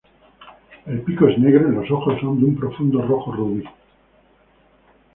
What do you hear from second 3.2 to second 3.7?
rubí.